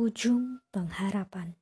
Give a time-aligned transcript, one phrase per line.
[0.00, 1.60] Ujung pengharapan.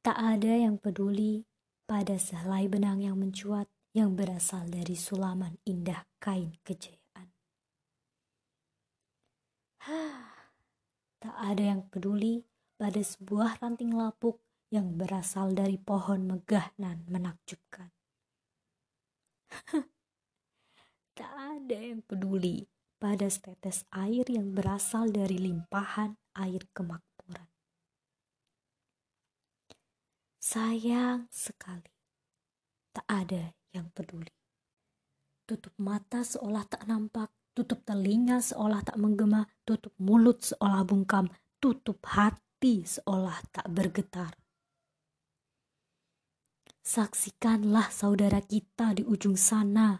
[0.00, 1.44] Tak ada yang peduli
[1.84, 7.28] pada sehelai benang yang mencuat yang berasal dari sulaman indah kain kejayaan.
[11.20, 12.48] tak ada yang peduli
[12.80, 14.40] pada sebuah ranting lapuk
[14.72, 17.92] yang berasal dari pohon megah dan menakjubkan.
[21.20, 22.64] tak ada yang peduli
[22.96, 27.48] pada setetes air yang berasal dari limpahan air kemakmuran.
[30.36, 31.90] Sayang sekali,
[32.92, 34.30] tak ada yang peduli.
[35.46, 41.26] Tutup mata seolah tak nampak, tutup telinga seolah tak menggema, tutup mulut seolah bungkam,
[41.58, 44.34] tutup hati seolah tak bergetar.
[46.86, 49.98] Saksikanlah saudara kita di ujung sana.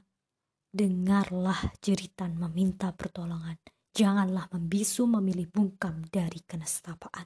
[0.70, 3.58] Dengarlah jeritan meminta pertolongan
[3.96, 7.24] Janganlah membisu memilih bungkam dari kenestapaan.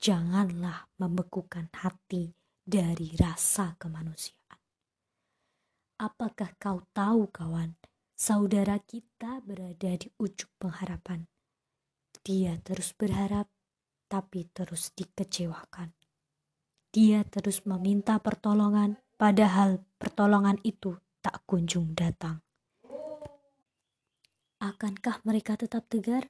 [0.00, 2.32] Janganlah membekukan hati
[2.64, 4.56] dari rasa kemanusiaan.
[6.00, 7.76] Apakah kau tahu kawan,
[8.16, 11.28] saudara kita berada di ujung pengharapan.
[12.24, 13.52] Dia terus berharap,
[14.08, 15.92] tapi terus dikecewakan.
[16.88, 22.47] Dia terus meminta pertolongan, padahal pertolongan itu tak kunjung datang.
[24.58, 26.26] Akankah mereka tetap tegar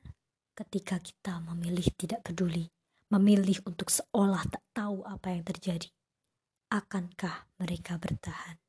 [0.53, 2.69] ketika kita memilih tidak peduli,
[3.09, 5.89] memilih untuk seolah tak tahu apa yang terjadi?
[6.69, 8.61] Akankah mereka bertahan?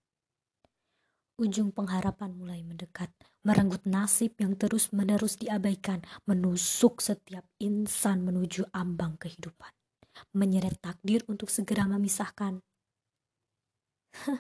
[1.44, 3.12] Ujung pengharapan mulai mendekat,
[3.44, 9.76] merenggut nasib yang terus-menerus diabaikan, menusuk setiap insan menuju ambang kehidupan,
[10.40, 12.64] menyeret takdir untuk segera memisahkan.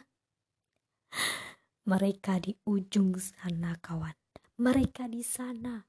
[1.91, 4.15] mereka di ujung sana, kawan
[4.59, 5.79] mereka di sana,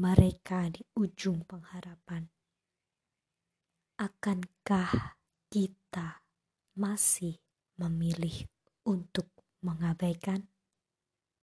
[0.00, 2.24] mereka di ujung pengharapan.
[4.00, 5.20] Akankah
[5.52, 6.24] kita
[6.80, 7.36] masih
[7.76, 8.48] memilih
[8.88, 9.28] untuk
[9.60, 10.48] mengabaikan?